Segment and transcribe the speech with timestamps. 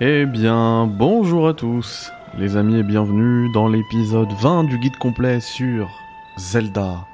[0.00, 5.40] Eh bien, bonjour à tous, les amis, et bienvenue dans l'épisode 20 du guide complet
[5.40, 5.88] sur
[6.36, 7.04] Zelda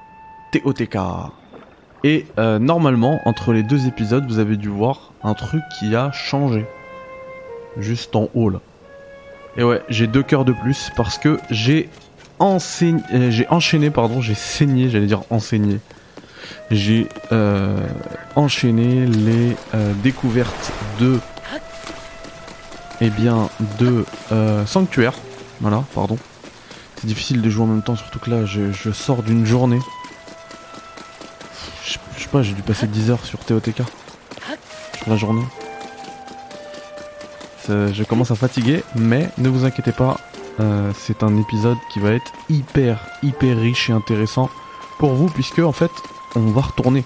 [0.53, 0.99] TOTK.
[2.03, 6.13] Et euh, normalement, entre les deux épisodes, vous avez dû voir un truc qui a
[6.13, 6.67] changé.
[7.79, 8.61] Juste en haut là.
[9.57, 11.89] Et ouais, j'ai deux cœurs de plus parce que j'ai
[12.39, 15.81] enseigné, euh, j'ai enchaîné, pardon, j'ai saigné, j'allais dire enseigné.
[16.71, 17.79] J'ai euh,
[18.37, 21.19] enchaîné les euh, découvertes de
[23.05, 25.15] eh bien, de euh, Sanctuaire.
[25.61, 26.17] Voilà, pardon.
[26.97, 29.81] C'est difficile de jouer en même temps, surtout que là, je, sors d'une journée.
[31.85, 33.83] Je sais pas, j'ai dû passer 10 heures sur TOTK.
[34.97, 35.45] Sur la journée.
[37.69, 40.19] Je commence à fatiguer, mais ne vous inquiétez pas,
[40.61, 44.49] euh, c'est un épisode qui va être hyper, hyper riche et intéressant
[44.99, 45.91] pour vous, puisque en fait,
[46.37, 47.05] on va retourner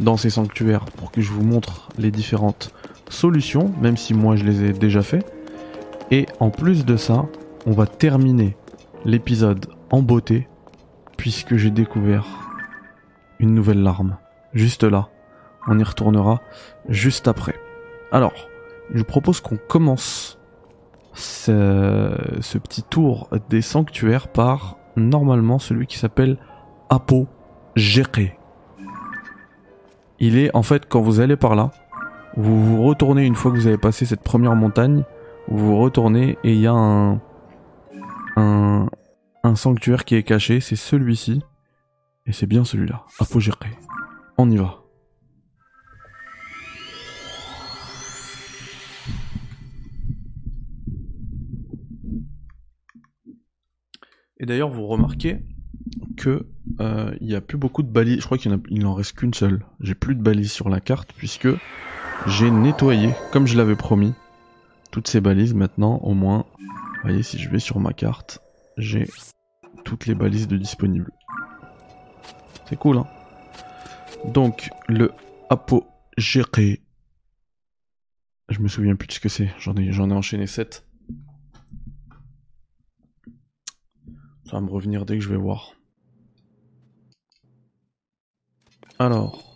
[0.00, 2.72] dans ces sanctuaires pour que je vous montre les différentes
[3.08, 5.24] solutions, même si moi je les ai déjà fait.
[6.10, 7.26] Et en plus de ça,
[7.66, 8.56] on va terminer
[9.04, 10.48] l'épisode en beauté,
[11.16, 12.26] puisque j'ai découvert
[13.38, 14.16] une nouvelle larme.
[14.52, 15.08] Juste là.
[15.66, 16.40] On y retournera
[16.88, 17.54] juste après.
[18.12, 18.34] Alors,
[18.92, 20.38] je propose qu'on commence
[21.14, 26.36] ce, petit tour des sanctuaires par normalement celui qui s'appelle
[26.90, 27.26] Apo
[27.76, 28.38] Géré.
[30.20, 31.70] Il est en fait quand vous allez par là,
[32.36, 35.04] vous vous retournez une fois que vous avez passé cette première montagne,
[35.48, 37.20] vous vous retournez et il y a un,
[38.36, 38.88] un,
[39.44, 41.42] un sanctuaire qui est caché, c'est celui-ci.
[42.26, 43.70] Et c'est bien celui-là, Apogéré.
[44.38, 44.80] On y va.
[54.40, 55.44] Et d'ailleurs, vous remarquez
[56.16, 56.46] que
[56.80, 58.20] euh, il y a plus beaucoup de balises.
[58.20, 59.64] Je crois qu'il en, en reste qu'une seule.
[59.80, 61.48] J'ai plus de balises sur la carte puisque
[62.26, 64.14] j'ai nettoyé, comme je l'avais promis,
[64.90, 65.54] toutes ces balises.
[65.54, 68.40] Maintenant, au moins, vous voyez, si je vais sur ma carte,
[68.78, 69.06] j'ai
[69.84, 71.12] toutes les balises de disponibles.
[72.66, 73.06] C'est cool, hein
[74.24, 75.12] Donc, le
[75.50, 76.82] apogéré.
[78.48, 79.50] Je me souviens plus de ce que c'est.
[79.58, 80.86] J'en ai, j'en ai enchaîné 7.
[84.46, 85.72] Ça va me revenir dès que je vais voir.
[88.98, 89.53] Alors.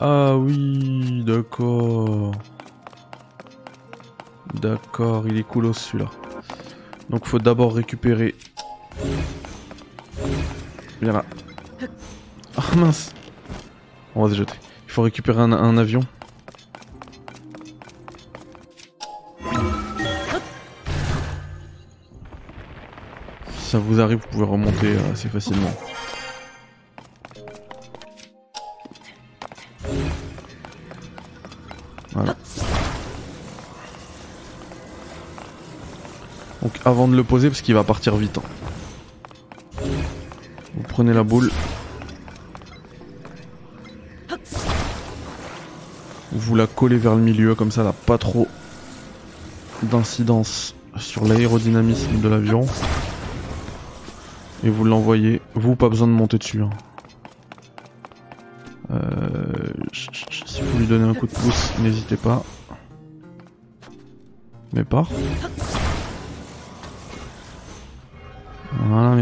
[0.00, 2.32] Ah oui, d'accord.
[4.54, 6.10] D'accord, il est coolos celui-là.
[7.10, 8.34] Donc faut d'abord récupérer.
[11.00, 11.24] Viens là.
[12.56, 13.12] Ah mince.
[14.14, 14.54] On va se jeter.
[14.86, 16.00] Il faut récupérer un, un avion.
[23.58, 25.72] Ça vous arrive, vous pouvez remonter euh, assez facilement.
[36.94, 38.38] Avant de le poser, parce qu'il va partir vite.
[38.38, 39.82] hein.
[40.76, 41.50] Vous prenez la boule.
[46.30, 48.46] Vous la collez vers le milieu, comme ça elle n'a pas trop
[49.82, 52.60] d'incidence sur l'aérodynamisme de l'avion.
[54.62, 55.42] Et vous l'envoyez.
[55.56, 56.62] Vous, pas besoin de monter dessus.
[56.62, 56.70] hein.
[58.92, 62.44] Euh, si vous lui donnez un coup de pouce, n'hésitez pas.
[64.72, 65.08] Mais part.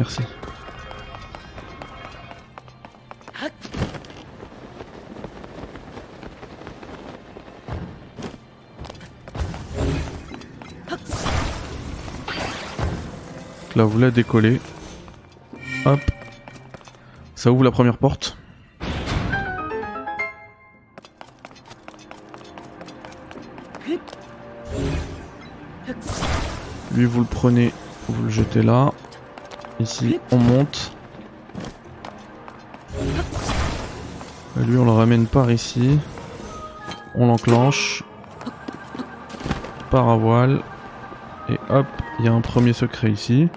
[0.02, 0.22] Merci.
[13.74, 14.60] Là, vous la décollez.
[15.86, 16.00] Hop.
[17.34, 18.36] Ça ouvre la première porte.
[26.94, 27.72] Lui, vous le prenez,
[28.08, 28.92] vous le jetez là.
[29.82, 30.92] Ici, on monte.
[34.60, 35.98] Et Lui, on le ramène par ici.
[37.16, 38.04] On l'enclenche.
[39.90, 40.60] Par à voile.
[41.48, 41.86] Et hop,
[42.20, 43.48] il y a un premier secret ici.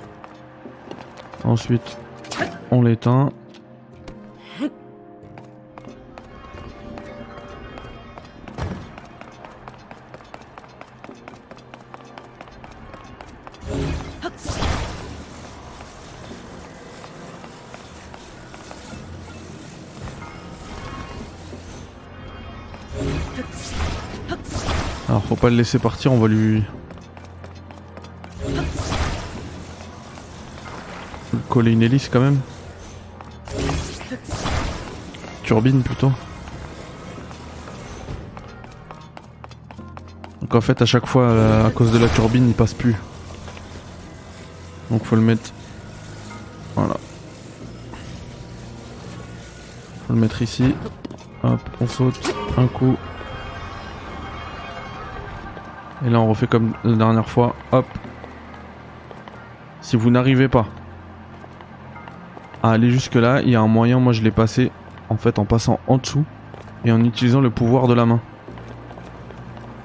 [1.44, 1.96] Ensuite,
[2.72, 3.30] on l'éteint.
[25.46, 26.64] Pas le laisser partir, on va lui...
[31.50, 32.40] coller une hélice quand même.
[35.44, 36.12] Turbine plutôt.
[40.42, 42.96] Donc qu'en fait à chaque fois à cause de la turbine il passe plus.
[44.90, 45.52] Donc faut le mettre.
[46.76, 46.98] Voilà.
[50.08, 50.74] Faut le mettre ici.
[51.44, 52.98] Hop, on saute un coup.
[56.06, 57.56] Et là on refait comme la dernière fois.
[57.72, 57.86] Hop.
[59.82, 60.68] Si vous n'arrivez pas
[62.64, 64.72] à aller jusque là, il y a un moyen, moi je l'ai passé
[65.10, 66.26] en fait en passant en dessous
[66.84, 68.22] et en utilisant le pouvoir de la main.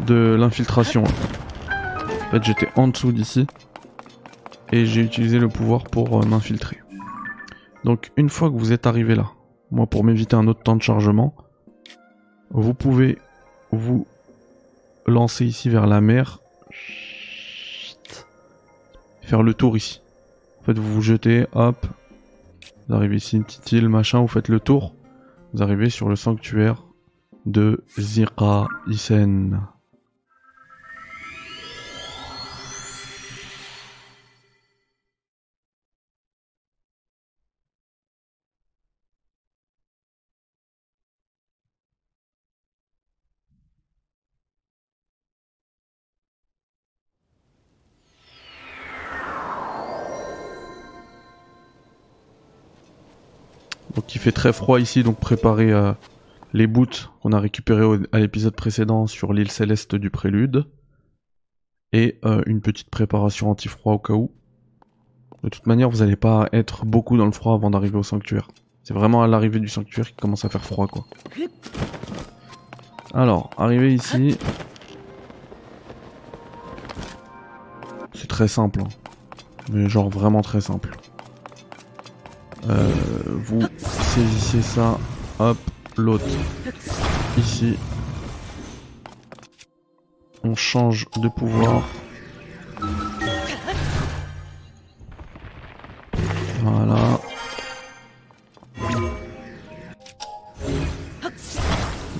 [0.06, 1.04] De l'infiltration.
[1.04, 3.46] En fait j'étais en dessous d'ici
[4.72, 6.78] et j'ai utilisé le pouvoir pour euh, m'infiltrer.
[7.84, 9.26] Donc une fois que vous êtes arrivé là,
[9.70, 11.34] moi pour m'éviter un autre temps de chargement,
[12.50, 13.18] vous pouvez
[13.72, 14.06] vous
[15.10, 16.38] lancer ici vers la mer.
[19.22, 20.00] Faire le tour ici.
[20.60, 21.86] En fait vous vous jetez, hop.
[22.88, 24.94] Vous arrivez ici, une petite île, machin, vous faites le tour.
[25.52, 26.82] Vous arrivez sur le sanctuaire
[27.46, 29.60] de Zira Isen.
[54.20, 55.94] Il fait très froid ici, donc préparez euh,
[56.52, 60.66] les boots qu'on a récupérés à l'épisode précédent sur l'île céleste du prélude.
[61.94, 64.30] Et euh, une petite préparation anti-froid au cas où.
[65.42, 68.48] De toute manière, vous n'allez pas être beaucoup dans le froid avant d'arriver au sanctuaire.
[68.82, 71.06] C'est vraiment à l'arrivée du sanctuaire qu'il commence à faire froid quoi.
[73.14, 74.36] Alors, arrivé ici.
[78.12, 78.82] C'est très simple.
[78.82, 78.88] hein.
[79.72, 80.94] Mais genre vraiment très simple.
[82.68, 82.92] Euh,
[83.38, 83.62] vous
[84.10, 84.98] saisissez ça,
[85.38, 85.56] hop,
[85.96, 86.24] l'autre
[87.38, 87.76] ici.
[90.42, 91.82] On change de pouvoir.
[96.62, 97.20] Voilà.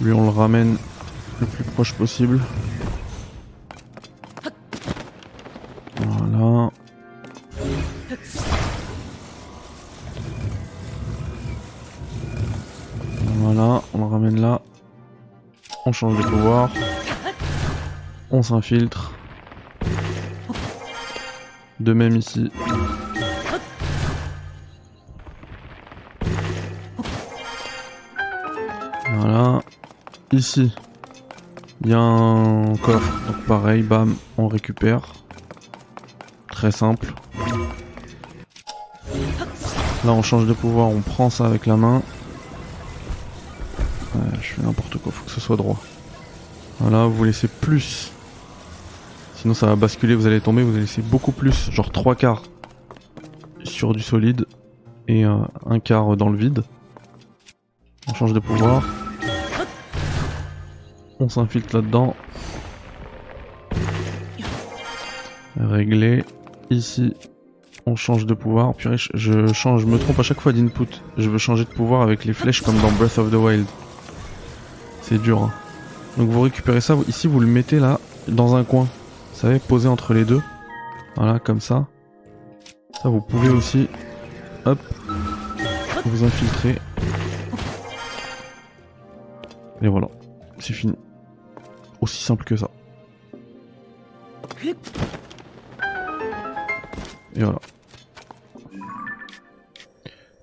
[0.01, 0.77] Lui on le ramène
[1.41, 2.41] le plus proche possible.
[15.91, 16.71] On change de pouvoir.
[18.31, 19.11] On s'infiltre.
[21.81, 22.49] De même ici.
[29.15, 29.63] Voilà.
[30.31, 30.73] Ici,
[31.81, 33.13] il y a un coffre.
[33.27, 35.03] Donc pareil, bam, on récupère.
[36.53, 37.13] Très simple.
[40.05, 42.01] Là, on change de pouvoir, on prend ça avec la main.
[44.41, 45.81] Je fais n'importe quoi, faut que ce soit droit.
[46.81, 48.13] Voilà, vous laissez plus.
[49.37, 52.43] Sinon ça va basculer, vous allez tomber, vous allez laisser beaucoup plus, genre trois quarts
[53.65, 54.47] sur du solide
[55.09, 55.37] et euh,
[55.67, 56.63] un quart dans le vide.
[58.09, 58.85] On change de pouvoir.
[61.21, 62.17] On s'infiltre là-dedans.
[65.59, 66.25] Régler.
[66.71, 67.15] Ici,
[67.87, 68.75] on change de pouvoir.
[68.75, 71.03] Purée, je change, je me trompe à chaque fois d'input.
[71.19, 73.67] Je veux changer de pouvoir avec les flèches comme dans Breath of the Wild.
[75.11, 75.43] C'est dur.
[75.43, 75.53] hein.
[76.17, 77.99] Donc vous récupérez ça, ici vous le mettez là,
[78.29, 78.85] dans un coin.
[78.85, 80.41] Vous savez, posé entre les deux.
[81.17, 81.89] Voilà, comme ça.
[83.03, 83.89] Ça vous pouvez aussi,
[84.67, 84.79] hop,
[86.05, 86.79] vous infiltrer.
[89.83, 90.07] Et voilà,
[90.61, 90.95] c'est fini.
[92.01, 92.71] Aussi simple que ça.
[94.63, 94.77] Et
[97.43, 97.59] voilà.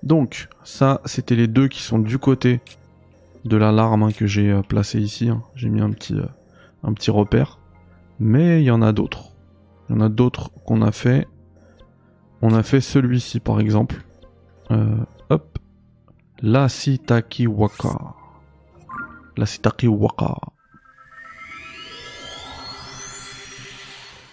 [0.02, 2.60] Donc, ça, c'était les deux qui sont du côté
[3.44, 5.28] de l'alarme hein, que j'ai euh, placé ici.
[5.28, 5.42] hein.
[5.54, 6.26] J'ai mis un petit, euh,
[6.82, 7.58] un petit repère.
[8.20, 9.32] Mais il y en a d'autres.
[9.88, 11.26] Il y en a d'autres qu'on a fait.
[12.42, 14.04] On a fait celui-ci par exemple.
[14.70, 14.96] Euh,
[15.30, 15.58] hop.
[16.40, 18.14] La Sitaki Waka.
[19.36, 20.36] La Sitaki Waka.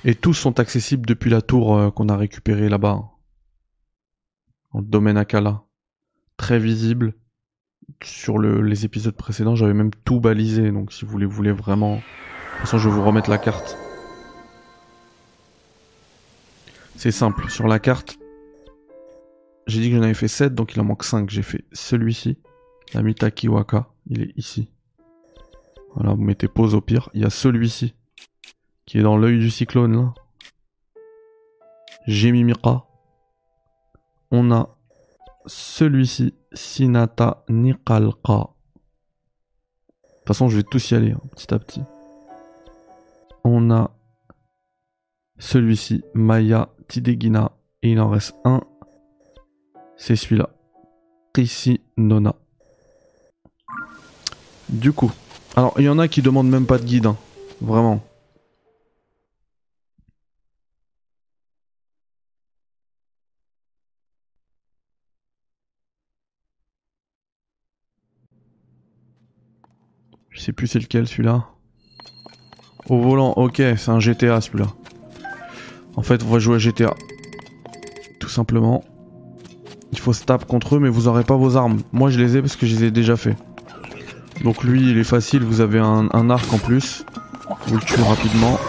[0.04, 3.00] Et tous sont accessibles depuis la tour qu'on a récupérée là-bas.
[3.02, 3.10] hein.
[4.74, 5.64] Dans le domaine Akala.
[6.38, 7.16] Très visible.
[8.04, 10.72] Sur le- les épisodes précédents, j'avais même tout balisé.
[10.72, 11.96] Donc si vous voulez, voulez vraiment...
[11.96, 13.78] De toute façon, je vais vous remettre la carte.
[16.96, 17.50] C'est simple.
[17.50, 18.18] Sur la carte,
[19.68, 21.30] j'ai dit que j'en avais fait 7, donc il en manque 5.
[21.30, 22.38] J'ai fait celui-ci.
[22.94, 23.88] La Mitakiwaka.
[24.08, 24.70] Il est ici.
[25.96, 27.10] Voilà, vous mettez pause au pire.
[27.14, 27.96] Il y a celui-ci.
[28.86, 30.14] Qui est dans l'œil du cyclone, là.
[32.08, 32.88] Gemimira.
[34.32, 34.75] On a
[35.48, 36.34] celui-ci.
[36.54, 38.16] Sinata Nikalka.
[38.34, 41.82] De toute façon, je vais tous y aller, hein, petit à petit.
[43.44, 43.92] On a
[45.38, 47.52] celui-ci, Maya Tidegina.
[47.84, 48.62] Et il en reste un.
[49.98, 50.50] C'est celui-là.
[51.38, 52.34] Ici, Nona.
[54.70, 55.12] Du coup.
[55.56, 57.06] Alors, il y en a qui demandent même pas de guide.
[57.08, 57.18] hein.
[57.62, 58.02] Vraiment.
[70.46, 71.46] Sais plus c'est lequel celui-là.
[72.88, 74.68] Au volant, ok, c'est un GTA celui-là.
[75.96, 76.94] En fait, on va jouer à GTA.
[78.20, 78.84] Tout simplement.
[79.92, 81.82] Il faut se taper contre eux, mais vous aurez pas vos armes.
[81.94, 83.36] Moi, je les ai parce que je les ai déjà fait.
[84.44, 87.06] Donc lui, il est facile, vous avez un, un arc en plus.
[87.68, 88.60] Vous le tuez rapidement.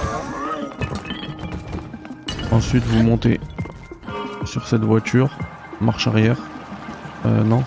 [2.52, 3.38] Ensuite, vous montez
[4.45, 5.37] sur cette voiture.
[5.80, 6.38] Marche arrière.
[7.26, 7.64] Euh, non.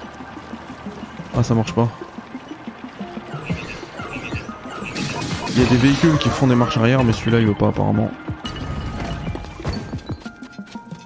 [1.38, 1.90] Ah, ça marche pas.
[5.60, 7.68] Il y a des véhicules qui font des marches arrière, mais celui-là, il veut pas
[7.68, 8.10] apparemment.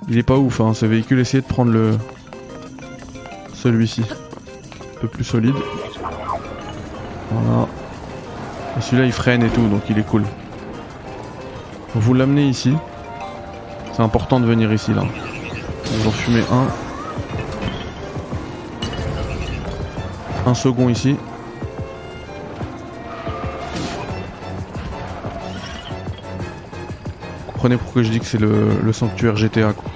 [0.08, 1.20] Il est pas ouf, hein, ce véhicule.
[1.20, 1.98] Essayez de prendre le...
[3.56, 4.04] Celui-ci.
[4.04, 5.56] Un peu plus solide.
[7.32, 7.68] Voilà.
[8.78, 10.22] Et celui-là, il freine et tout, donc il est cool.
[11.96, 12.76] Vous l'amenez ici.
[13.94, 15.04] C'est important de venir ici, là.
[15.86, 16.68] Vous en fumez un.
[20.46, 21.16] Un second ici.
[27.64, 29.90] Comprenez pourquoi je dis que c'est le, sanctuaire GTA, quoi.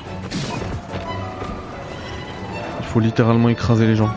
[2.80, 4.10] Il faut littéralement écraser les gens.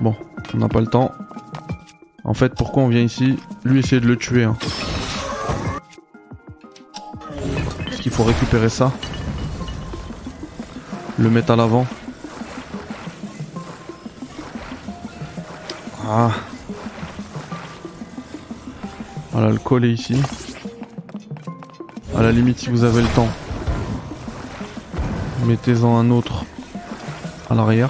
[0.00, 0.16] Bon,
[0.52, 1.12] on n'a pas le temps.
[2.24, 3.38] En fait, pourquoi on vient ici?
[3.64, 4.42] Lui essayer de le tuer.
[4.42, 4.56] Hein.
[7.84, 8.90] Parce qu'il faut récupérer ça.
[11.16, 11.86] Le mettre à l'avant.
[16.14, 16.30] Ah.
[19.30, 20.14] Voilà, le coller ici.
[22.14, 23.30] À la limite, si vous avez le temps,
[25.46, 26.44] mettez-en un autre
[27.48, 27.88] à l'arrière.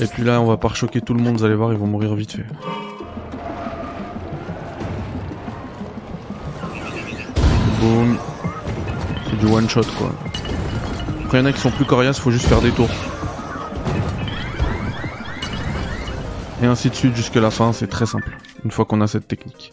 [0.00, 1.86] Et puis là, on va pas choquer tout le monde, vous allez voir, ils vont
[1.86, 2.46] mourir vite fait.
[9.46, 10.10] One shot quoi.
[11.24, 12.90] Après, il y en a qui sont plus coriaces, faut juste faire des tours.
[16.62, 18.38] Et ainsi de suite jusqu'à la fin, c'est très simple.
[18.64, 19.72] Une fois qu'on a cette technique.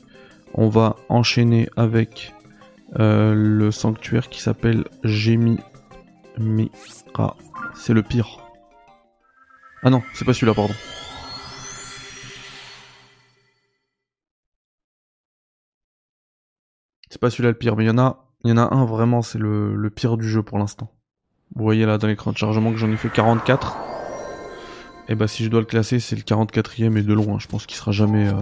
[0.54, 2.34] On va enchaîner avec
[3.00, 5.58] euh, le sanctuaire qui s'appelle Gemi
[6.38, 7.38] Mira.
[7.75, 8.40] C'est le pire.
[9.84, 10.74] Ah non, c'est pas celui-là, pardon.
[17.10, 18.86] C'est pas celui-là le pire, mais il y en a, il y en a un
[18.86, 20.92] vraiment, c'est le, pire du jeu pour l'instant.
[21.56, 23.78] Vous voyez là dans l'écran de chargement que j'en ai fait 44.
[25.10, 27.38] Et bah si je dois le classer, c'est le 44ème et de loin.
[27.40, 28.34] Je pense qu'il sera jamais euh,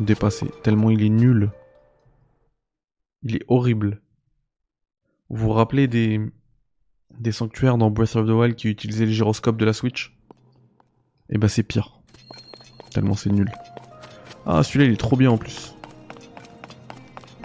[0.00, 0.50] dépassé.
[0.62, 1.50] Tellement il est nul.
[3.22, 4.02] Il est horrible.
[5.30, 6.20] Vous vous rappelez des,
[7.30, 10.16] sanctuaires dans Breath of the Wild qui utilisaient le gyroscope de la Switch?
[11.30, 12.00] Et bah c'est pire.
[12.92, 13.50] Tellement c'est nul.
[14.46, 15.74] Ah celui-là il est trop bien en plus.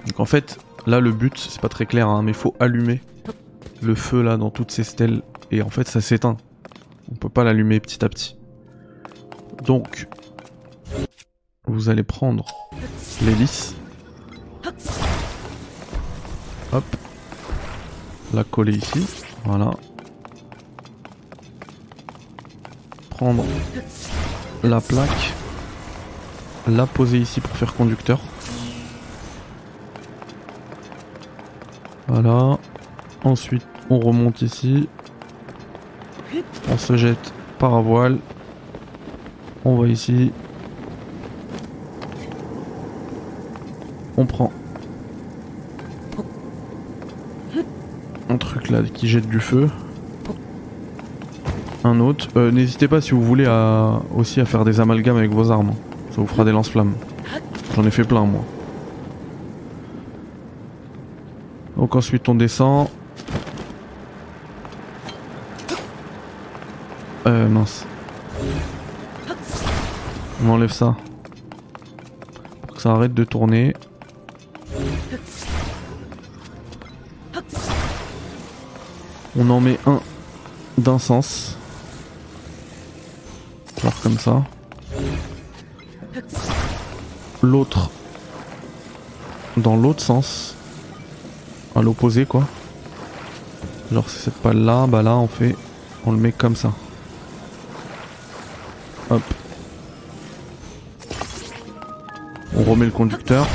[0.07, 3.01] Donc en fait, là le but, c'est pas très clair, hein, mais faut allumer
[3.81, 5.21] le feu là dans toutes ces stèles.
[5.51, 6.37] Et en fait ça s'éteint.
[7.11, 8.37] On peut pas l'allumer petit à petit.
[9.65, 10.07] Donc,
[11.65, 12.45] vous allez prendre
[13.21, 13.75] l'hélice.
[16.71, 16.83] Hop.
[18.33, 19.05] La coller ici.
[19.45, 19.71] Voilà.
[23.09, 23.45] Prendre
[24.63, 25.33] la plaque.
[26.67, 28.19] La poser ici pour faire conducteur.
[32.13, 32.59] Voilà.
[33.23, 34.87] Ensuite, on remonte ici.
[36.71, 38.19] On se jette par voile.
[39.65, 40.31] On va ici.
[44.15, 44.51] On prend
[48.29, 49.67] un truc là qui jette du feu.
[51.83, 52.27] Un autre.
[52.35, 53.47] Euh, N'hésitez pas si vous voulez
[54.15, 55.73] aussi à faire des amalgames avec vos armes.
[56.11, 56.93] Ça vous fera des lance-flammes.
[57.75, 58.45] J'en ai fait plein moi.
[61.83, 62.87] Donc ensuite on descend.
[67.27, 67.85] Euh mince.
[70.41, 70.95] On enlève ça.
[72.65, 73.73] Pour que ça arrête de tourner.
[79.37, 79.99] On en met un
[80.77, 81.57] d'un sens.
[83.81, 84.41] Genre comme ça.
[87.41, 87.91] l'autre
[89.57, 90.52] dans l'autre sens.
[91.75, 92.47] À l'opposé quoi.
[93.91, 95.55] Genre c'est cette palle là, bah là on fait.
[96.05, 96.71] On le met comme ça.
[99.09, 99.21] Hop.
[102.55, 103.47] On remet le conducteur.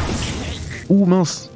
[0.88, 1.50] Ouh mince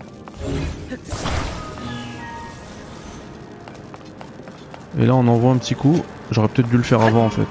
[4.99, 6.00] Et là on envoie un petit coup.
[6.31, 7.49] J'aurais peut-être dû le faire avant en fait.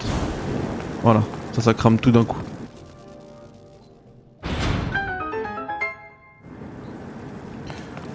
[1.03, 2.37] Voilà, ça ça crame tout d'un coup.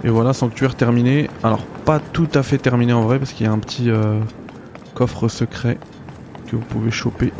[0.06, 1.28] Et voilà, sanctuaire terminé.
[1.42, 4.20] Alors, pas tout à fait terminé en vrai, parce qu'il y a un petit euh,
[4.94, 5.78] coffre secret
[6.46, 7.32] que vous pouvez choper.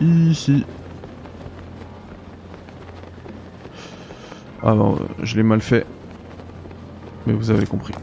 [0.00, 0.66] Ici.
[4.60, 5.86] Ah non, je l'ai mal fait.
[7.28, 7.94] Mais vous avez compris.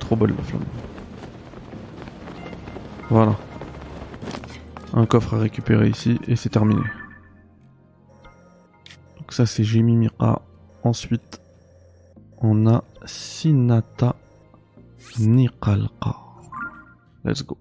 [0.00, 0.64] Trop bonne la flamme.
[3.10, 3.36] Voilà.
[4.92, 6.82] Un coffre à récupérer ici et c'est terminé.
[9.34, 10.42] Ça c'est Mira.
[10.84, 11.40] Ensuite,
[12.40, 14.14] on a Sinata
[15.18, 16.14] Nikalka.
[17.24, 17.58] Let's go.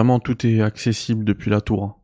[0.00, 1.84] Vraiment, tout est accessible depuis la tour.
[1.84, 1.94] Hein.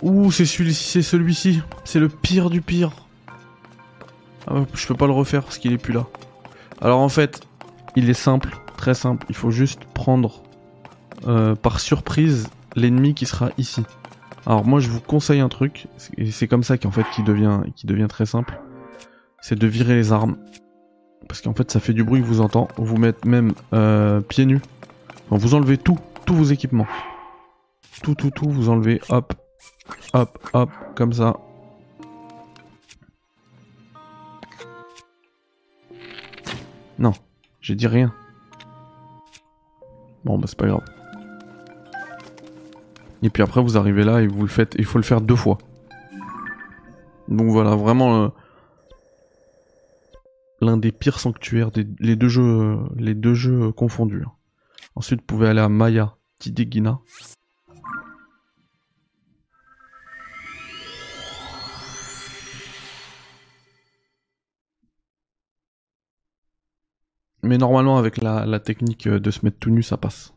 [0.00, 1.60] Ouh, c'est celui-ci, c'est celui-ci.
[1.84, 2.92] C'est le pire du pire.
[4.46, 6.06] Ah, je peux pas le refaire parce qu'il est plus là.
[6.80, 7.46] Alors en fait,
[7.94, 9.26] il est simple, très simple.
[9.28, 10.42] Il faut juste prendre
[11.26, 13.82] euh, par surprise l'ennemi qui sera ici.
[14.46, 17.62] Alors moi je vous conseille un truc, et c'est comme ça qu'en fait qui devient,
[17.74, 18.60] qui devient très simple,
[19.40, 20.36] c'est de virer les armes.
[21.26, 24.46] Parce qu'en fait ça fait du bruit que vous entendez, vous mettez même euh, pieds
[24.46, 24.60] nus.
[25.30, 26.86] vous enlevez tout, tous vos équipements.
[28.02, 29.34] Tout, tout, tout, vous enlevez, hop,
[30.12, 31.36] hop, hop, comme ça.
[37.00, 37.12] Non,
[37.60, 38.14] j'ai dit rien.
[40.24, 40.95] Bon bah c'est pas grave.
[43.22, 44.74] Et puis après, vous arrivez là et vous le faites.
[44.78, 45.58] Il faut le faire deux fois.
[47.28, 48.28] Donc voilà, vraiment euh,
[50.60, 54.24] l'un des pires sanctuaires des les deux jeux, les deux jeux confondus.
[54.94, 57.00] Ensuite, vous pouvez aller à Maya Tidegina.
[67.42, 70.35] Mais normalement, avec la technique de se mettre tout nu, ça passe.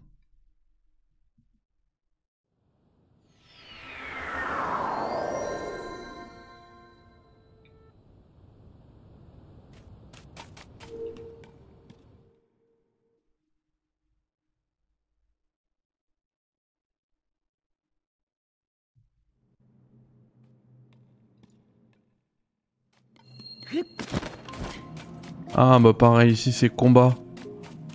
[25.55, 27.15] Ah bah pareil, ici c'est combat.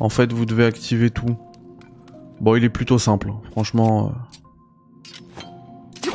[0.00, 1.36] En fait, vous devez activer tout.
[2.40, 3.40] Bon, il est plutôt simple, hein.
[3.52, 4.12] franchement.
[6.04, 6.08] Euh.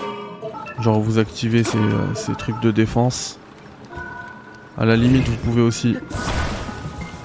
[0.82, 3.39] Genre, vous activez ces, euh, ces, trucs de défense.
[4.78, 5.98] À la limite, vous pouvez aussi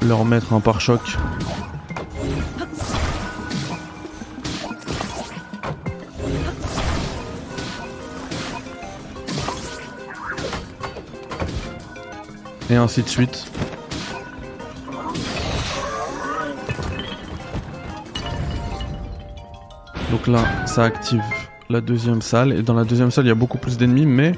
[0.02, 1.16] leur mettre un pare-choc.
[12.74, 13.46] Et ainsi de suite.
[20.10, 21.22] Donc là, ça active
[21.70, 22.52] la deuxième salle.
[22.52, 24.32] Et dans la deuxième salle, il y a beaucoup plus d'ennemis, mais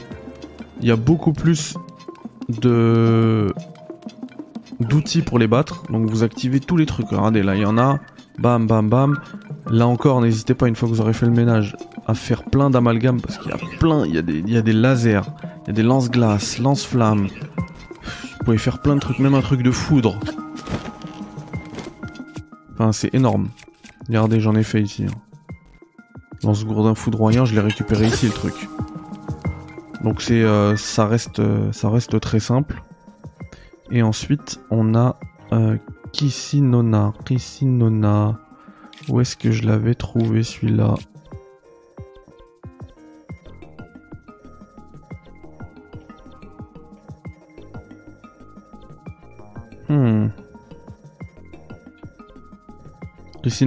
[0.82, 1.78] il y a beaucoup plus
[2.50, 3.54] de
[4.80, 5.84] d'outils pour les battre.
[5.90, 7.08] Donc vous activez tous les trucs.
[7.08, 8.00] Regardez, là, il y en a.
[8.38, 9.18] Bam, bam, bam.
[9.70, 11.74] Là encore, n'hésitez pas, une fois que vous aurez fait le ménage,
[12.06, 14.04] à faire plein d'amalgames parce qu'il y a plein.
[14.04, 14.18] Il y,
[14.58, 15.22] a des, lasers,
[15.64, 17.28] il y a des lance-glaces, lance-flammes.
[18.46, 20.20] Vous pouvez faire plein de trucs, même un truc de foudre.
[22.74, 23.48] Enfin, c'est énorme.
[24.06, 25.04] Regardez, j'en ai fait ici.
[25.04, 25.54] Hein.
[26.44, 28.54] Dans ce gourdin foudroyant, je l'ai récupéré ici le truc.
[30.04, 32.84] Donc c'est euh, ça reste euh, ça reste très simple.
[33.90, 35.18] Et ensuite on a
[35.52, 35.76] euh,
[36.12, 37.14] Kissinona.
[37.24, 38.38] Kissinona.
[39.08, 40.94] Où est-ce que je l'avais trouvé celui-là?
[53.56, 53.64] Ici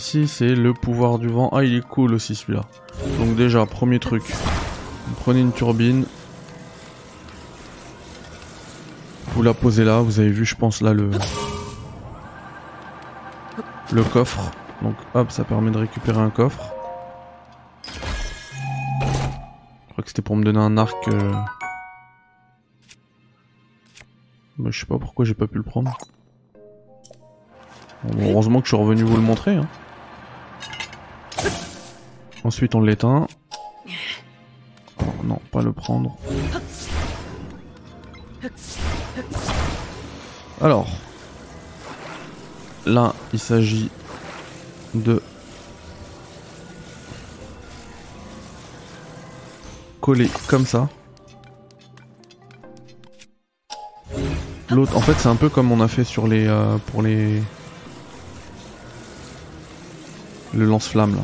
[0.00, 1.50] Ici, c'est le pouvoir du vent.
[1.52, 2.62] Ah, il est cool aussi celui-là.
[3.18, 4.22] Donc déjà, premier truc.
[5.20, 6.06] Prenez une turbine.
[9.34, 10.00] Vous la posez là.
[10.00, 11.10] Vous avez vu, je pense, là, le...
[13.92, 14.50] Le coffre.
[14.80, 16.72] Donc hop, ça permet de récupérer un coffre.
[17.84, 21.08] Je crois que c'était pour me donner un arc.
[21.08, 21.32] euh.
[24.56, 25.94] Mais je sais pas pourquoi j'ai pas pu le prendre.
[28.18, 29.56] Heureusement que je suis revenu vous le montrer.
[29.56, 29.68] hein.
[32.44, 33.26] Ensuite on l'éteint.
[35.00, 36.16] Oh, non, pas le prendre.
[40.60, 40.88] Alors.
[42.86, 43.90] Là, il s'agit
[44.94, 45.22] de
[50.00, 50.88] coller comme ça.
[54.70, 57.42] L'autre, en fait, c'est un peu comme on a fait sur les euh, pour les
[60.54, 61.22] le lance-flamme là.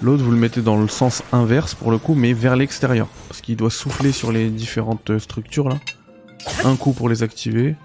[0.00, 3.40] L'autre, vous le mettez dans le sens inverse pour le coup, mais vers l'extérieur, parce
[3.40, 5.78] qu'il doit souffler sur les différentes structures là.
[6.64, 7.76] Un coup pour les activer.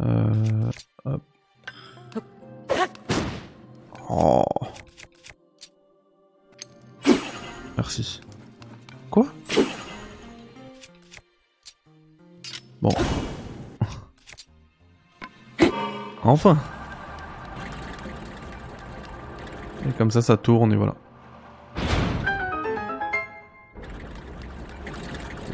[0.00, 0.70] Euh.
[4.08, 4.44] Oh.
[7.76, 8.20] Merci.
[9.10, 9.26] Quoi?
[12.82, 12.94] Bon.
[16.22, 16.58] Enfin.
[20.00, 20.94] Comme ça, ça tourne et voilà.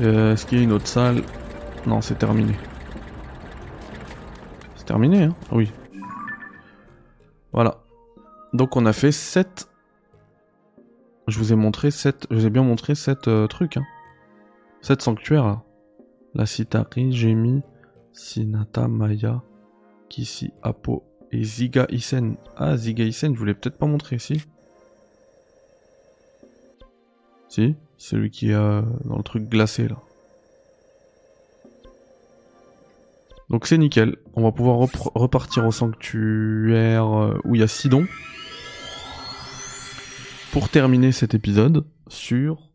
[0.00, 1.22] Euh, Est-ce qu'il y a une autre salle?
[1.84, 2.54] Non, c'est terminé.
[4.76, 5.34] C'est terminé, hein?
[5.50, 5.72] Oui.
[7.52, 7.78] Voilà.
[8.52, 9.68] Donc on a fait 7...
[11.26, 12.28] Je vous ai montré 7...
[12.30, 13.78] Je vous ai bien montré 7 trucs.
[13.78, 13.84] Hein.
[14.80, 15.62] 7 sanctuaires, là.
[16.34, 17.62] La Citari, Gemi,
[18.12, 19.42] Sinata, Maya,
[20.08, 21.02] Kisi, Apo
[21.32, 22.36] et Ziga Isen.
[22.56, 24.42] Ah, Ziga Isen, je voulais peut-être pas montrer, si
[27.48, 29.96] Si Celui qui est dans le truc glacé, là.
[33.48, 34.16] Donc c'est nickel.
[34.34, 34.78] On va pouvoir
[35.14, 38.06] repartir au sanctuaire euh, où il y a Sidon.
[40.52, 42.72] Pour terminer cet épisode sur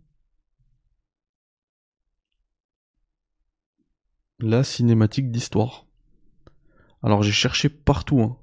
[4.40, 5.86] la cinématique d'histoire.
[7.04, 8.22] Alors j'ai cherché partout.
[8.22, 8.38] Hein.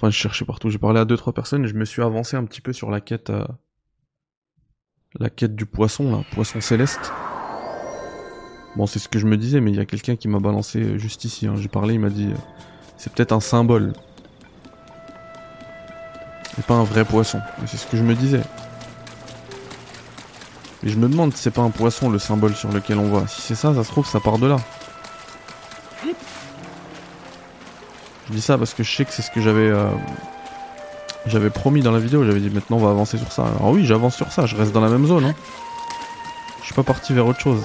[0.00, 0.70] Enfin, j'ai cherché partout.
[0.70, 2.90] J'ai parlé à deux trois personnes et je me suis avancé un petit peu sur
[2.90, 3.44] la quête, euh,
[5.18, 7.12] la quête du poisson, là, poisson céleste.
[8.76, 10.80] Bon, c'est ce que je me disais, mais il y a quelqu'un qui m'a balancé
[10.82, 11.46] euh, juste ici.
[11.46, 11.54] hein.
[11.56, 12.36] J'ai parlé, il m'a dit, euh,
[12.96, 13.92] c'est peut-être un symbole.
[16.58, 17.42] Et pas un vrai poisson.
[17.60, 18.40] Mais C'est ce que je me disais.
[20.82, 23.26] Et je me demande si c'est pas un poisson le symbole sur lequel on voit.
[23.26, 24.56] Si c'est ça, ça se trouve, ça part de là.
[28.30, 29.90] Je dis ça parce que je sais que c'est ce que j'avais euh,
[31.26, 32.24] j'avais promis dans la vidéo.
[32.24, 33.44] J'avais dit maintenant on va avancer sur ça.
[33.58, 34.46] Alors oui, j'avance sur ça.
[34.46, 35.24] Je reste dans la même zone.
[35.24, 35.34] Hein.
[36.60, 37.60] Je suis pas parti vers autre chose.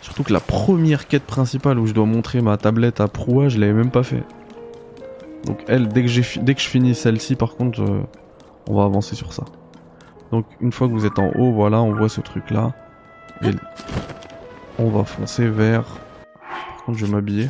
[0.00, 3.58] Surtout que la première quête principale où je dois montrer ma tablette à proie, je
[3.58, 4.22] l'avais même pas fait.
[5.44, 8.00] Donc elle, dès que, dès que je finis celle-ci, par contre, euh,
[8.66, 9.44] on va avancer sur ça.
[10.32, 12.72] Donc une fois que vous êtes en haut, voilà, on voit ce truc-là.
[13.42, 13.50] Et
[14.78, 15.84] on va foncer vers...
[16.92, 17.48] Je vais m'habiller.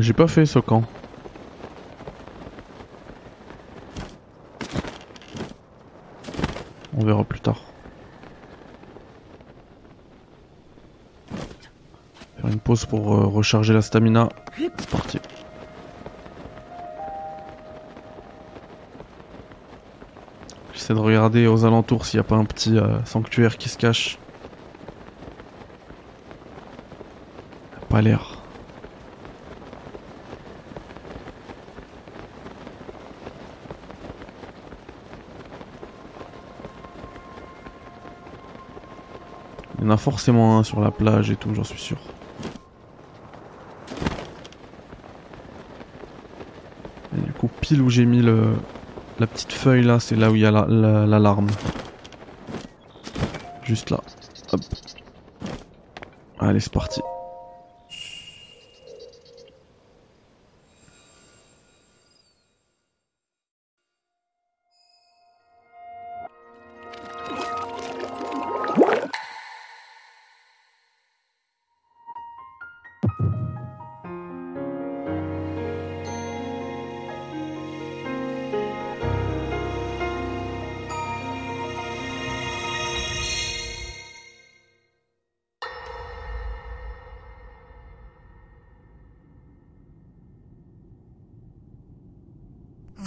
[0.00, 0.82] J'ai pas fait ce camp.
[6.96, 7.60] On verra plus tard.
[12.36, 14.30] Faire une pause pour euh, recharger la stamina.
[14.56, 15.20] C'est parti.
[20.72, 23.76] J'essaie de regarder aux alentours s'il n'y a pas un petit euh, sanctuaire qui se
[23.76, 24.18] cache.
[27.90, 28.39] Pas l'air.
[39.90, 41.98] En a forcément un sur la plage et tout, j'en suis sûr.
[47.12, 48.54] Du coup, pile où j'ai mis le,
[49.18, 51.48] la petite feuille là, c'est là où il y a l'alarme.
[51.48, 51.54] La,
[53.64, 54.00] Juste là.
[54.52, 54.60] Hop.
[56.38, 57.00] Allez, c'est parti.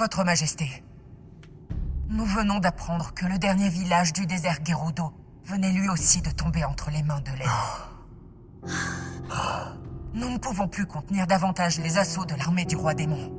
[0.04, 0.84] Votre Majesté,
[2.10, 5.14] nous venons d'apprendre que le dernier village du désert Gerudo
[5.46, 7.90] venait lui aussi de tomber entre les mains de l'air.
[10.14, 13.32] Nous ne pouvons plus contenir davantage les assauts de l'armée du roi démon.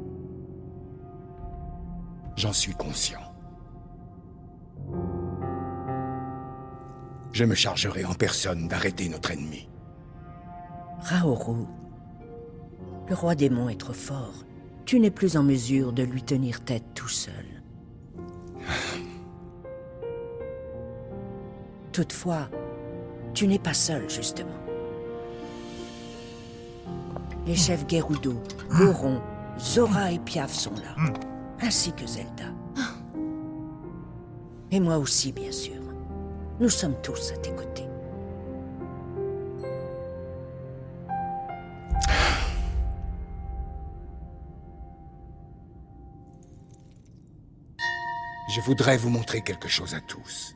[2.34, 3.20] J'en suis conscient.
[7.32, 9.68] Je me chargerai en personne d'arrêter notre ennemi.
[11.00, 11.66] Raoru,
[13.06, 14.46] le roi démon est trop fort
[14.84, 17.62] tu n'es plus en mesure de lui tenir tête tout seul.
[21.92, 22.48] Toutefois,
[23.32, 24.48] tu n'es pas seul, justement.
[27.46, 28.34] Les chefs Gerudo,
[28.70, 29.20] Goron,
[29.58, 30.96] Zora et Piaf sont là,
[31.60, 32.52] ainsi que Zelda.
[34.70, 35.80] Et moi aussi, bien sûr.
[36.58, 37.86] Nous sommes tous à tes côtés.
[48.46, 50.54] Je voudrais vous montrer quelque chose à tous.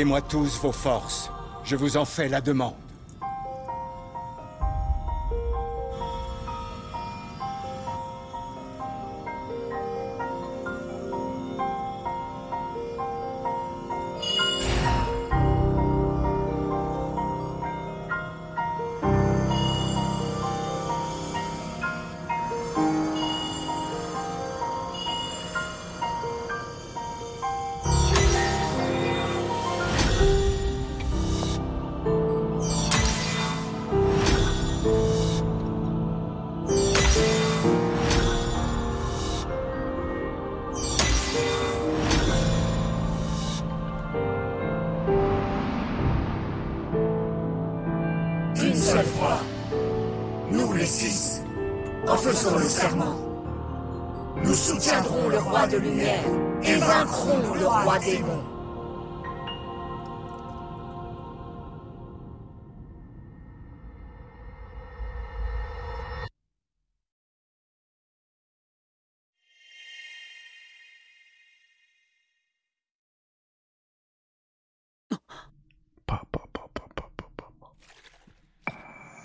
[0.00, 1.30] Prêtez-moi tous vos forces.
[1.62, 2.89] Je vous en fais la demande.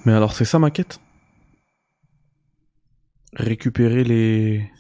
[0.06, 1.00] Mais alors c'est ça ma quête?
[3.34, 4.72] Récupérer les...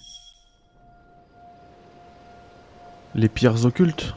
[3.15, 4.13] Les pierres occultes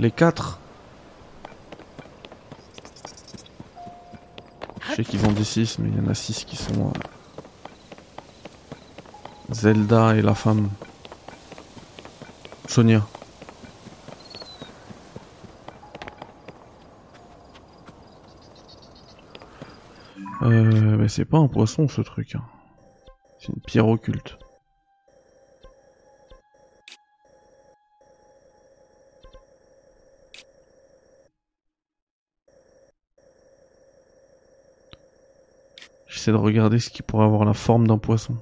[0.00, 0.58] Les quatre
[4.80, 6.88] Je sais qu'ils vendent des 6, mais il y en a 6 qui sont...
[6.88, 6.90] Euh,
[9.52, 10.68] Zelda et la femme.
[12.66, 13.06] Sonia.
[20.42, 22.34] Euh, mais c'est pas un poisson ce truc.
[22.34, 22.42] Hein.
[23.38, 24.38] C'est une pierre occulte.
[36.24, 38.34] J'essaie de regarder ce qui pourrait avoir la forme d'un poisson.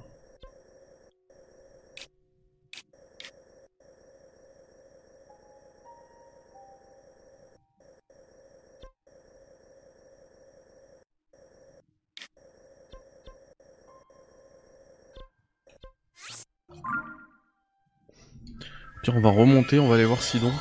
[19.01, 20.53] Puis on va remonter, on va aller voir Sidon.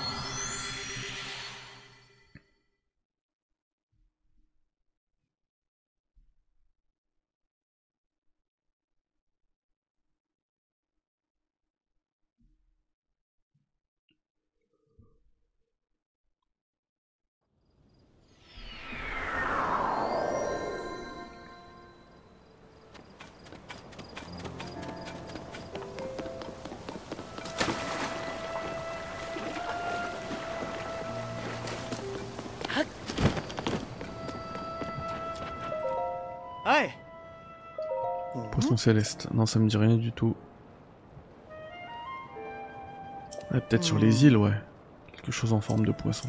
[38.83, 39.29] Céleste.
[39.33, 40.35] Non, ça me dit rien du tout.
[43.53, 44.55] Ouais, peut-être sur les îles, ouais.
[45.13, 46.29] Quelque chose en forme de poisson.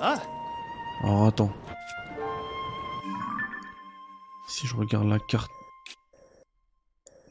[0.00, 0.20] Ah,
[1.02, 1.52] Alors attends.
[4.48, 5.50] Si je regarde la carte.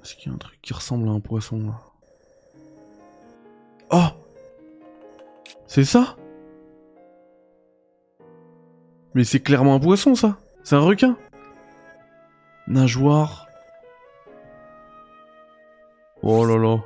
[0.01, 1.81] Est-ce qu'il y a un truc qui ressemble à un poisson là?
[3.89, 4.07] Oh
[5.67, 6.15] C'est ça?
[9.15, 11.17] Mais c'est clairement un poisson ça C'est un requin
[12.67, 13.46] Nageoire.
[16.23, 16.77] Oh là là.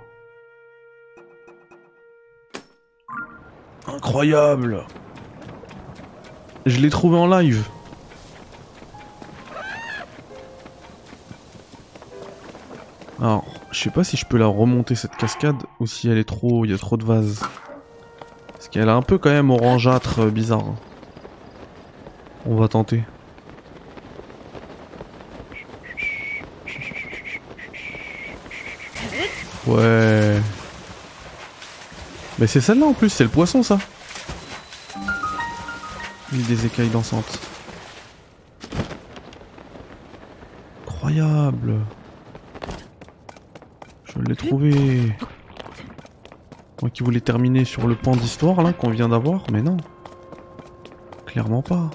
[3.88, 4.86] Incroyable
[6.66, 7.68] Je l'ai trouvé en live.
[13.22, 16.28] Alors, je sais pas si je peux la remonter cette cascade ou si elle est
[16.28, 17.40] trop, il y a trop de vases.
[18.48, 20.66] Parce qu'elle est un peu quand même orangeâtre, euh, bizarre.
[22.48, 23.04] On va tenter.
[29.72, 30.42] Ouais.
[32.40, 33.78] Mais c'est celle-là en plus, c'est le poisson ça.
[36.34, 37.40] Il des écailles dansantes.
[40.88, 41.76] Incroyable.
[44.06, 45.16] Je l'ai trouvé.
[46.82, 49.78] Moi qui voulais terminer sur le pan d'histoire là qu'on vient d'avoir, mais non.
[51.26, 51.90] Clairement pas.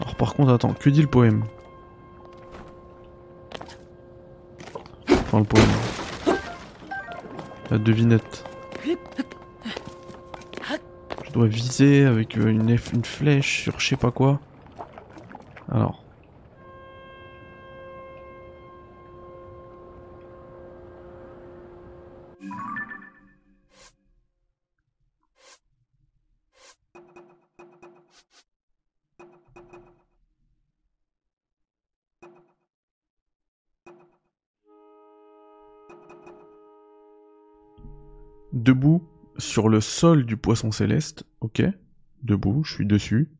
[0.00, 1.44] Alors par contre, attends, que dit le poème?
[5.38, 5.68] Le poème.
[7.70, 8.44] La devinette.
[11.26, 14.40] Je dois viser avec euh, une flèche sur je sais pas quoi.
[39.56, 41.62] Sur le sol du poisson céleste, ok.
[42.22, 43.32] Debout, je suis dessus.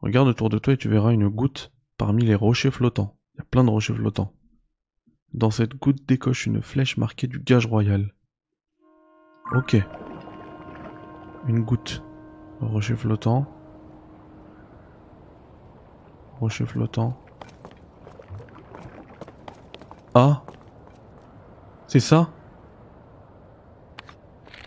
[0.00, 3.16] Regarde autour de toi et tu verras une goutte parmi les rochers flottants.
[3.32, 4.34] Il y a plein de rochers flottants.
[5.32, 8.12] Dans cette goutte décoche une flèche marquée du gage royal.
[9.54, 9.78] Ok.
[11.48, 12.02] Une goutte.
[12.60, 13.46] Rocher flottant.
[16.38, 17.18] Rocher flottant.
[20.14, 20.44] Ah
[21.86, 22.28] C'est ça?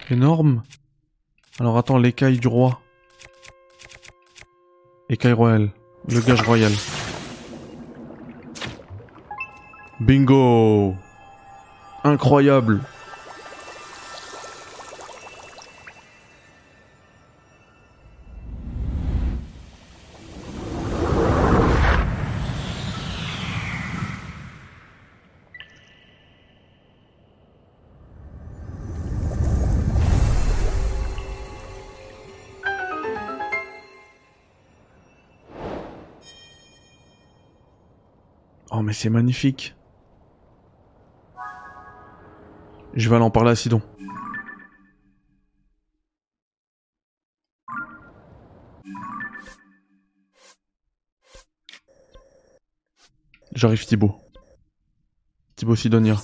[0.09, 0.63] Énorme.
[1.60, 2.82] Alors attends, l'écaille du roi.
[5.10, 5.70] Écaille royale.
[6.10, 6.72] Le gage royal.
[10.01, 10.93] Bingo
[12.03, 12.82] Incroyable
[38.95, 39.75] c'est magnifique.
[42.93, 43.81] Je vais aller en parler à Sidon.
[53.53, 54.15] J'arrive Thibaut.
[55.55, 56.15] Thibaut Sidonia.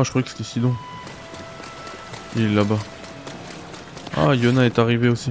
[0.00, 0.74] Oh, je croyais que c'était Sidon.
[2.34, 2.78] Il est là-bas.
[4.16, 5.30] Ah, Yona est arrivé aussi.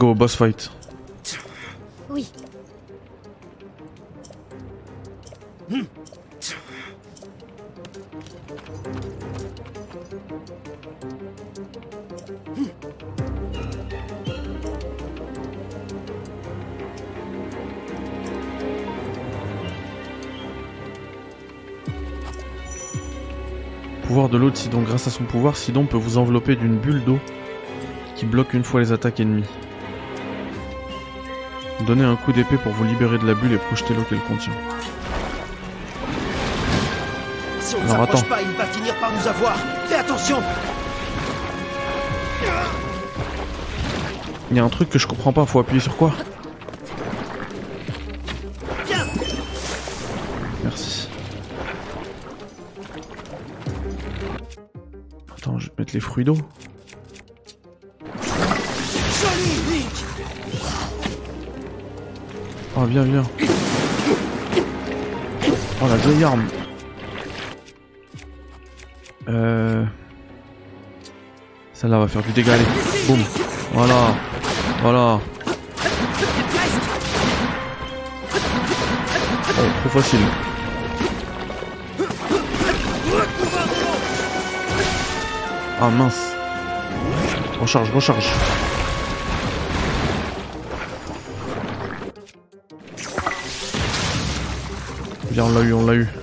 [0.00, 0.70] Go, boss fight.
[2.08, 2.26] Oui.
[24.04, 24.80] Pouvoir de l'autre Sidon.
[24.80, 27.18] Grâce à son pouvoir, Sidon peut vous envelopper d'une bulle d'eau
[28.16, 29.44] qui bloque une fois les attaques ennemies.
[31.86, 34.52] Donnez un coup d'épée pour vous libérer de la bulle et projeter l'eau qu'elle contient.
[37.60, 39.56] Si on ne s'approche pas, il va finir par nous avoir.
[39.86, 40.42] Fais attention
[44.50, 46.12] Il y a un truc que je comprends pas, faut appuyer sur quoi?
[48.86, 49.06] Viens
[50.64, 51.08] Merci.
[55.36, 56.36] Attends, je vais mettre les fruits d'eau.
[62.82, 63.22] Oh, viens, viens.
[65.82, 66.44] Oh, la vieille arme.
[69.28, 69.84] Euh...
[71.74, 72.64] Celle-là va faire du dégât, allez.
[73.06, 73.18] Boum.
[73.74, 74.14] Voilà.
[74.80, 75.20] Voilà.
[79.58, 80.20] Oh, facile.
[85.82, 86.32] Ah mince.
[87.60, 88.30] Recharge, recharge.
[95.36, 96.19] 我们来雨，我们。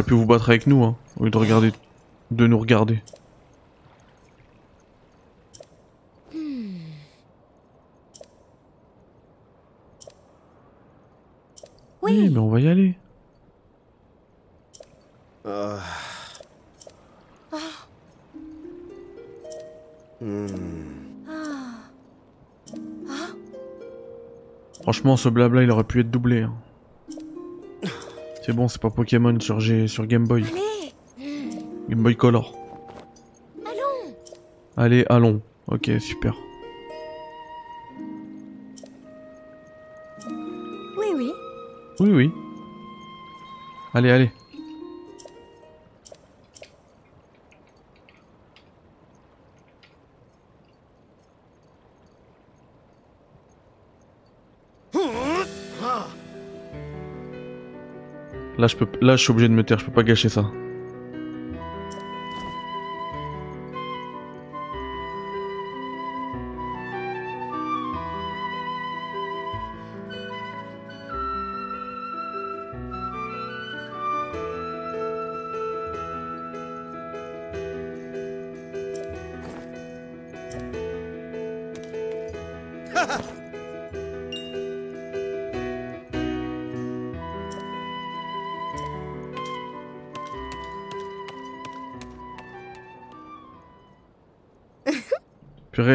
[0.00, 1.72] Auriez pu vous battre avec nous, hein, au lieu de regarder,
[2.30, 3.02] de nous regarder.
[12.02, 12.30] Oui.
[12.30, 12.96] mais on va y aller.
[24.82, 26.42] Franchement, ce blabla, il aurait pu être doublé.
[26.42, 26.54] hein.
[28.50, 29.86] C'est bon, c'est pas Pokémon sur, G...
[29.86, 30.42] sur Game Boy.
[30.42, 30.92] Allez.
[31.88, 32.52] Game Boy Color.
[33.64, 34.12] Allons.
[34.76, 35.40] Allez, allons.
[35.68, 36.34] Ok, super.
[40.98, 41.32] Oui, oui.
[42.00, 42.32] Oui, oui.
[43.94, 44.32] Allez, allez.
[58.60, 58.86] Là, je peux,
[59.16, 59.78] suis obligé de me taire.
[59.78, 60.44] Je peux pas gâcher ça.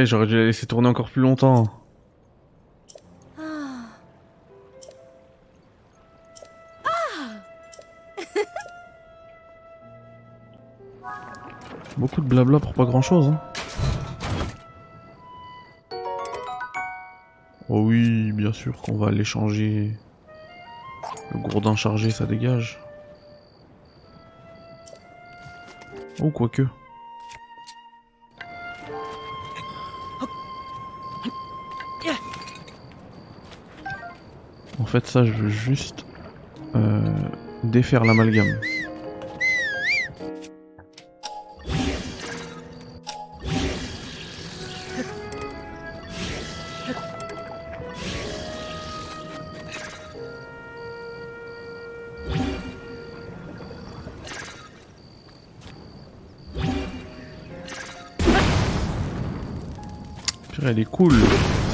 [0.06, 1.66] J'aurais dû la laisser tourner encore plus longtemps.
[11.98, 13.30] Beaucoup de blabla pour pas grand chose.
[13.30, 13.42] Hein.
[17.68, 19.98] Oh oui, bien sûr qu'on va l'échanger
[21.32, 22.80] Le gourdin chargé, ça dégage.
[26.22, 26.68] Oh, quoique.
[35.00, 36.06] Fait, ça, je veux juste
[36.76, 37.02] euh,
[37.64, 38.56] défaire l'amalgame.
[60.68, 61.14] Elle est cool,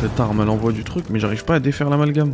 [0.01, 2.33] cette arme, elle envoie du truc, mais j'arrive pas à défaire l'amalgame.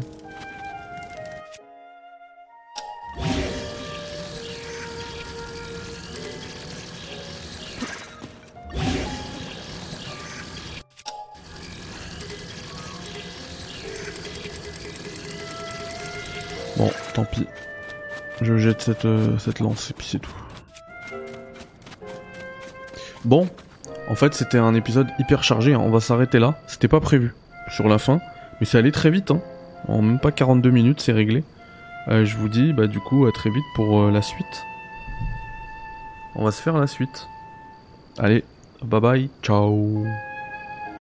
[18.87, 20.31] Cette, euh, cette lance et puis c'est tout.
[23.25, 23.49] Bon,
[24.07, 25.81] en fait c'était un épisode hyper chargé, hein.
[25.83, 26.57] on va s'arrêter là.
[26.67, 27.33] C'était pas prévu
[27.69, 28.19] sur la fin,
[28.59, 29.31] mais c'est allé très vite.
[29.31, 29.41] Hein.
[29.87, 31.43] En même pas 42 minutes c'est réglé.
[32.07, 34.63] Euh, je vous dis bah du coup à très vite pour euh, la suite.
[36.35, 37.27] On va se faire la suite.
[38.17, 38.45] Allez,
[38.83, 40.05] bye bye, ciao